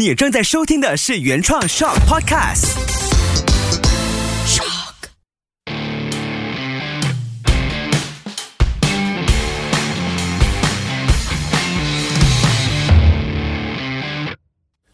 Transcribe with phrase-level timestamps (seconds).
[0.00, 2.70] 你正在收听的是原创 Shock Podcast。
[4.46, 4.94] Shock。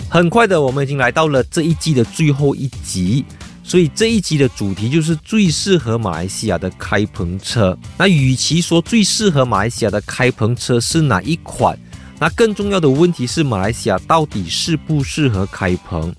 [0.08, 3.24] 很快的，我们已经来到了这一季的最后一集，
[3.62, 7.78] 所以这一集的主题就是最适合马来西亚的开篷车。
[7.96, 11.78] 那与其说最适合马来西亚的开篷车是哪一款，
[12.18, 16.14] 那更重要的问题是马来西亚到底适不适合开棚？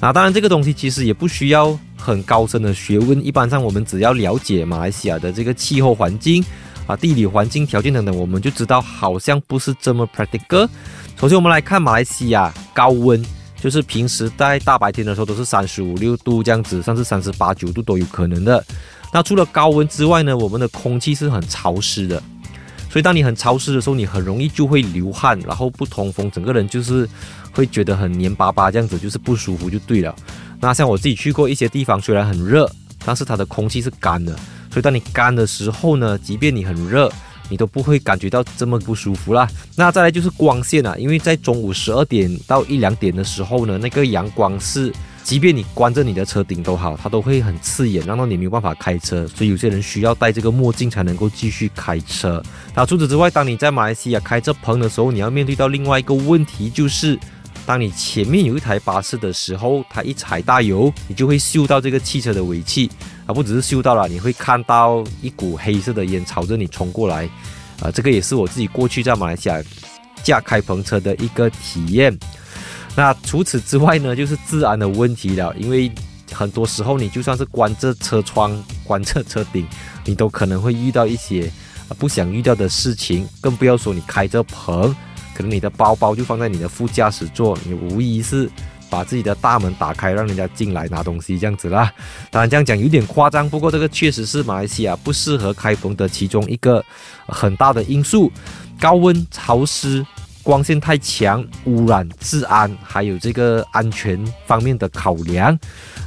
[0.00, 6.44] 那当然，这个东西其实也不需要很高深的学问，一般上我们只要了解马来西亚的这个气候环境
[6.86, 10.68] 啊、地理环境条件等等，我们就知道好像不是这么 practical。
[11.18, 13.24] 首先，我们来看马来西亚高温，
[13.60, 18.64] 就是平时在大白天的时候都是三十五六度这样子，甚至三十八九度都有可能的。
[19.12, 22.22] 那除了高温之外呢，我们的空气是很潮湿的，
[22.90, 27.08] 所以当你很潮湿的时候，你很容易就会流汗，然后不通风，整个人就是
[27.52, 30.14] 会觉得很黏巴巴这样子，就是不舒服就对了。
[30.60, 32.70] 那像我自己去过一些地方，虽然很热，
[33.04, 34.34] 但是它的空气是干的，
[34.70, 37.10] 所以当你干的时候呢，即便你很热。
[37.52, 39.44] 你都不会感觉到这么不舒服啦。
[39.74, 49.26] 那再来就是光线啊，因为在中午十二点到一两点的时候呢，那个阳光是，即便你关着你的车顶都好，它都会很刺眼，让到你没有办法开车。
[49.28, 52.42] 所以有些人需要戴这个墨镜才能够继续开车。
[52.74, 57.16] 那除此之外，当你在马来西亚开这棚的时候，你要面对到另外一个问题，就是
[57.64, 62.90] 当你前面有一台巴士的时候，它一踩大油，你就会嗅到这个汽车的尾气。
[63.26, 67.28] 啊，不只是嗅到了，你会看到一股黑色的烟朝着你冲过来，
[67.80, 69.62] 啊，这个也是我自己过去在马来西亚
[70.24, 72.18] 驾开篷车的一个体验。
[72.96, 75.90] 那除此之外呢，就是治安的问题了，因为
[76.32, 79.66] 很多时候你就算是关着车窗、关着车顶，
[80.04, 81.50] 你都可能会遇到一些
[81.98, 84.94] 不想遇到的事情，更不要说你开着棚，
[85.34, 88.50] 可能你的包包就放在你的副驾驶座，你无疑是。
[88.90, 91.92] 把自己的大门打开，让人家进来拿东西，这样子啦。
[92.28, 96.84] 当然这样讲有点夸张，不过这个确实是马来西亚不适合开封的其中一个
[97.28, 98.32] 很大的因素：
[98.80, 100.04] 高温、潮湿、
[100.42, 105.58] 光线太强、污染、治安，还有这个安全方面的考量。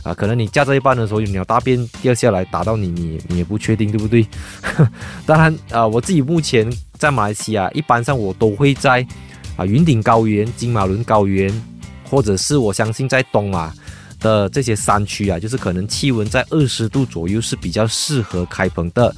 [0.03, 4.27] 啊，可能你驾着一半的时候有鸟大便掉下来打到你，你你也不确定，对不对？
[5.25, 9.05] 当然，啊，我自己目前在马来西亚，一般上我都会在
[9.55, 11.53] 啊云顶高原、金马伦高原。
[12.05, 13.73] 或者是我相信在东马
[14.19, 19.15] 的这些山区啊，就是可能气温在二十度左右是比较适合开棚的，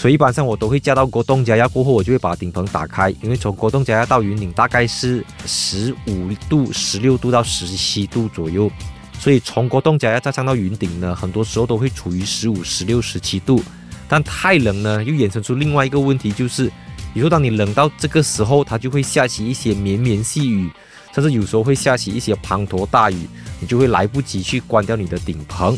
[0.00, 8.70] 所以一般上我都会加到国栋加压过后，我就会把顶棚打开，因为从国栋加压到云顶大概是十五度、十六度到十七度左右，
[9.18, 13.62] 所以从国栋加压再上到云顶呢，很多时候都会处于十五、十六、十七度，
[14.08, 16.72] 但太冷呢，又衍生出另外一个问题，就是
[17.12, 20.70] 以后当你冷到这个时候，它就会下起一些绵绵细雨。
[21.12, 23.28] 甚至有时候会下起一些滂沱大雨，
[23.58, 25.76] 你就会来不及去关掉你的顶棚。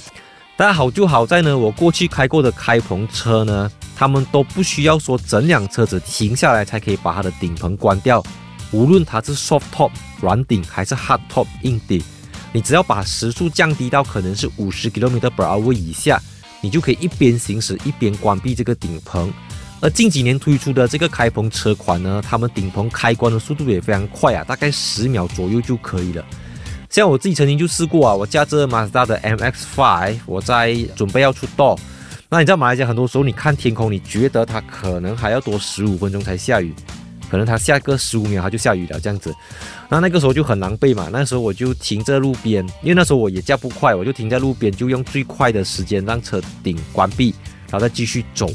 [0.65, 8.23] 但好就好在呢，我过去开过的开篷车呢，他们都不需要说整辆车子停下来才可以把它的顶棚关掉。
[8.71, 9.91] 无论它是 soft top
[10.21, 12.00] 软顶还是 hard top 硬顶，
[12.53, 16.23] 你只要把时速降低到可能是五十 km per hour 以下，
[16.61, 19.33] 你就可以一边行驶一边关闭这个顶棚。
[19.81, 26.25] 而近几年推出的这个开篷车款呢，他们顶棚开关的速度也非常快啊，大概十秒左右就可以了。
[26.92, 31.75] 像我自己曾经就试过啊，我驾着马自达的 MX-5，我在准备要出道。
[32.28, 36.75] 那你知道马来西亚很多时候你看天空，你觉得它可能还要多十五分钟才下雨，
[37.31, 39.34] 可能它下个十五秒它就下雨了这样子。
[39.88, 47.34] 那那个时候就很狼狈嘛，那时候我就停在路边，因为那时候我也驾不快，我就停在路边，就用最快的时间让车顶关闭。
[47.70, 48.50] 然后再继续走，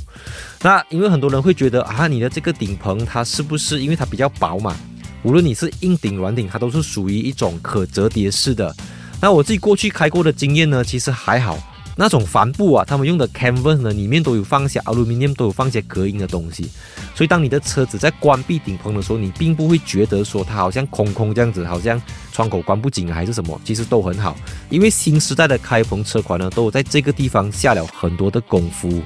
[0.61, 4.77] 那因为很多人会觉得啊，你的这个顶棚它是不是因为它比较薄嘛？
[5.23, 8.73] 无论你是硬顶软顶，它都是属于一种可折叠式的。
[9.19, 11.57] 那我自己过去开过的经验呢，其实还好。
[11.99, 16.69] 那种帆布啊，他们用的 canvas 呢，里面都有放些 aluminium，都有放些隔音的东西。
[17.15, 21.99] 所以当你的车子在关闭顶棚的时候，你并不会觉得说它好像空空这样子，好像
[22.31, 24.37] 窗口关不紧还是什么，其实都很好。
[24.69, 29.01] 因为新时代的开篷车款呢，都有在这个地方下了很多的功夫。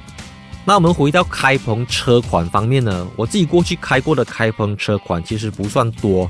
[0.66, 6.30] 那我们回到开篷车款方面呢，我自己过去开过的开篷车款其实不算多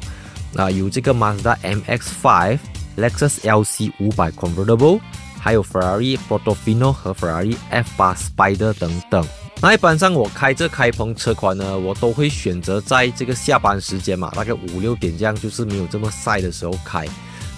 [0.55, 2.59] 啊，有这个 Mazda MX-5、
[2.97, 4.99] Lexus LC 500 Convertible。
[5.43, 9.25] 还有 Ferrari Portofino 和 Ferrari F8 Spider 等等。
[9.59, 17.07] 那一般上我开这开篷车款呢，我都会选择在这个下班时间嘛，大概五六点这样，就是没有这么晒的时候开。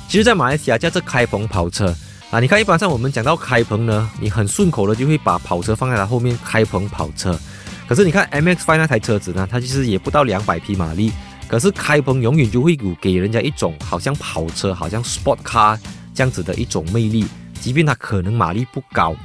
[0.07, 1.93] 其实，在马来西亚驾这开篷跑车
[2.33, 7.39] 啊，你看一般上我们讲到开篷呢，你很顺口的就会把跑车放在它后面，开篷跑车。
[7.87, 11.11] 可是你看 MX-5 那台车子呢，它其实也不到两百匹马力，
[11.47, 15.77] 可是开篷永远就会有给人家一种好像跑车、好像 sport car
[16.15, 17.27] 这样子的一种魅力，
[17.61, 19.15] 即便它可能马力不高，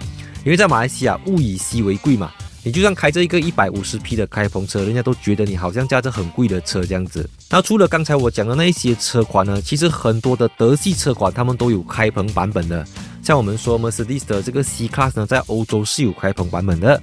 [0.45, 2.31] 因为在马来西亚物以稀为贵嘛。
[2.65, 7.27] 你就算开着一个一百五十匹的开篷车，人家都觉得你好像驾着很贵的车这样子。
[7.49, 12.85] 那除了刚才我讲的那一些车款呢，其实很多的德系车款他们都有开篷版本的。
[13.29, 16.99] 像我们说 Mercedes 的这个 C Class 呢，在欧洲是有开篷版本的。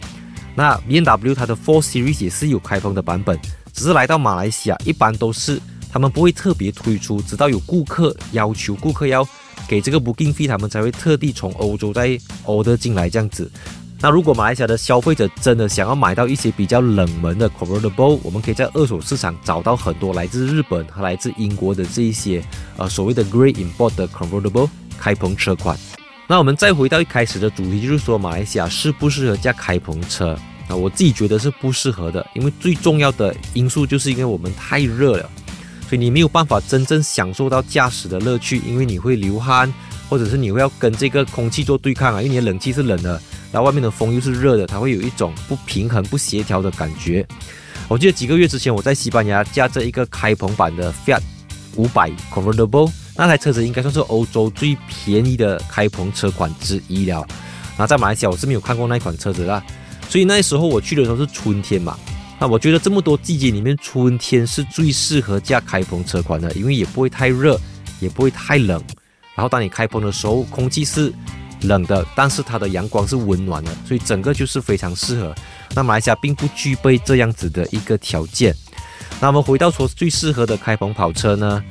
[0.55, 3.39] 那 B M W 它的 Four Series 也是有开篷的版本，
[3.71, 9.23] 只是来到马来西亚一般都是他们不会特别推出，直到有顾客要求，顾客要
[9.67, 13.51] 给这个 Booking fee，他们才会特地从欧洲再 order 进来这样子。
[13.99, 22.43] 那如果马来西亚的消费者真的想要买到一些比较冷门的 convertible，我们可以在二手市场找到很多来自日本和来自英国的这一些
[22.77, 24.67] 呃所谓的 great import 的 convertible
[24.97, 25.77] 开篷车款。
[26.27, 30.37] 那我们再回到一开始的主题，就是说马来西亚适不适合驾开篷车？
[30.67, 35.29] 啊我自己觉得是不适合的，因为最重要的因素就是因为我们太热了，
[35.87, 39.71] 所以你没有办法真正享受到驾驶的乐趣，因为你会流汗，
[40.09, 43.21] 或者是你会要跟这个空气做对抗啊，因为你的冷气是冷的。
[43.51, 47.25] 然后外面的风又是热的，它会有一种不平衡、不协调的感觉。
[47.87, 51.21] 我记得几个月之前，我在西班牙驾着一个开篷版的 Fiat
[51.75, 57.25] 五百 Convertible，那台车子应该算是欧洲最便宜的开篷车款之一了。
[57.77, 59.63] 然后在马来西亚我是没有看过那款车子啦，
[60.09, 61.97] 所以那时候我去的时候是春天嘛。
[62.39, 67.59] 那我觉得这么多季节里面，春天是最适合驾开篷车款的，因为也不会太热，
[67.99, 68.81] 也不会太冷。
[69.35, 71.13] 然后当你开篷的时候，空气是。
[71.61, 75.33] 冷的，但是它的阳光是温暖的，所以整个就是非常适合。
[75.73, 78.53] 那马来西亚并不具备这样子的一个条件。
[79.19, 81.63] 那我们回到说最适合的开篷跑车呢？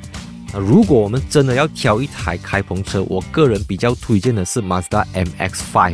[0.53, 5.93] 如果我们真的要挑一台开篷车，我个人比较推荐的是 Mazda MX-5。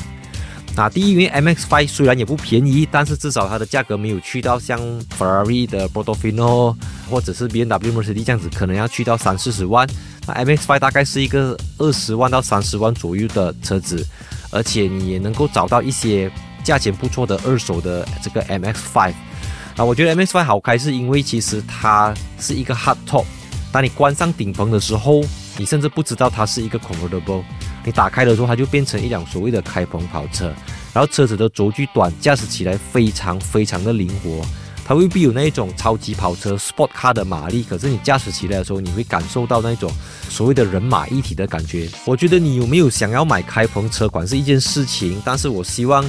[0.74, 4.80] 那第一，因为 MX-5 虽然也不便宜，但是至少它的价格没有去到像
[5.20, 6.74] Ferrari 的 Portofino
[7.10, 9.86] 或者是 BMW Mercedes 这样子，可能要去到三四十万。
[10.26, 14.06] 那 MX-5 大概是一个二十万到三十万左右的车子，
[14.52, 16.32] 而且你也能够找到一些
[16.64, 19.14] 价钱不错的二手的这个 MX-5。
[19.76, 23.26] 啊，我觉得 MX-5 好开是因为其实它是一个 hard top，
[23.72, 25.22] 当你关上顶棚的时候，
[25.58, 27.44] 你甚至不知道它是一个 convertible。
[27.84, 30.54] 你打开的时候，它就变成一辆所谓的开篷跑车，
[30.94, 34.46] 然后车子的轴距短，驾驶起来非常非常的灵活。
[34.84, 39.90] 它未必有那一种超级跑车 sport car 的马力，可是你驾驶起来的时候，你会感受到那种
[40.28, 41.90] 所谓的人马一体的感觉。
[42.04, 46.04] 我觉得你有没有想要买开篷车款是一件事情，但是我希望，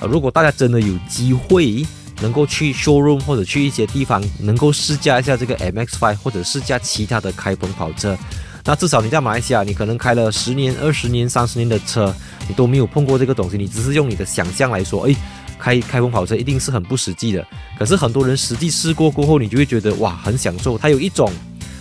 [0.00, 1.86] 呃，如果大家真的有机会
[2.24, 8.16] 能够去 showroom 或者去一些地方，能够试驾一下这个 MX-5 或者试驾其他的开篷跑车，
[8.64, 12.14] 那至少你在马来西亚，你可能开了十年、二十年、三十年的车，
[12.48, 15.14] 你都没有碰过这个东西，你只是用你的想象来说，哎。
[15.56, 17.46] 开开篷跑车一定是很不实际的，
[17.78, 20.76] 可是很多人实际试过过后，你就会觉得哇，很享受。
[20.76, 21.32] 它有一种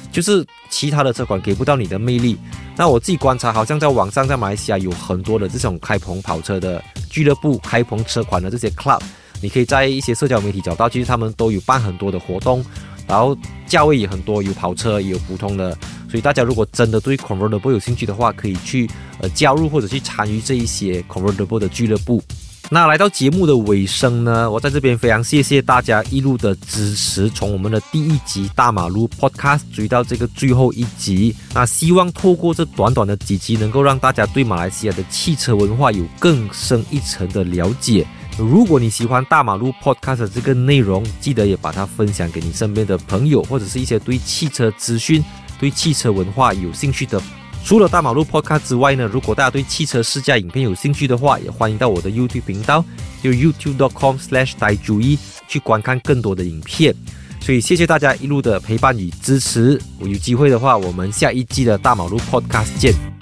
[0.10, 2.38] 就是其他的车款给不到你的魅力。
[2.78, 9.02] 那我自己观察，好像在网上在马来西亚有很多的这种开篷跑车的俱乐部、开篷车款的这些 club，
[9.44, 12.66] 你可以在一些社交媒体找到，其实他们都有办很多的活动，
[13.06, 13.38] 然后
[13.68, 15.78] 价位也很多，有跑车也有普通的。
[16.10, 22.24] 所以大家如果真的对 convertible 有兴趣的话，可以去呃加入或者去参与这一些 convertible 的俱乐部。
[22.70, 31.36] 那来到节目的尾声呢，我在这边非常谢谢大家一路的支持，从我们的第一集大马路 Podcast 追到这个最后一集。
[31.54, 38.08] 那希望透过这短短的几集，能够让大家对马来西亚的汽车文化有更深一层的了解。
[38.38, 45.24] 如果你喜欢大马路 Podcast 这个内容，记得也把它分享给你身边的朋友，或者是一些对汽车资讯、
[45.60, 47.22] 对汽车文化有兴趣的。
[47.64, 52.84] 除了大马路 Podcast 之外呢，如果大家对汽车试驾影片有兴趣的话，也欢迎到我的 YouTube 频道，
[53.22, 56.94] 就 YouTube.com/slash 呆主意去观看更多的影片。
[57.40, 59.80] 所以谢谢大家一路的陪伴与支持。
[60.00, 63.13] 有机会的话，我们下一季的大马路 Podcast 见。